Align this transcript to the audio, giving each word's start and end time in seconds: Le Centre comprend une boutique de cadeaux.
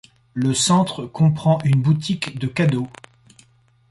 Le 0.33 0.55
Centre 0.55 1.05
comprend 1.05 1.59
une 1.63 1.79
boutique 1.79 2.39
de 2.39 2.47
cadeaux. 2.47 2.87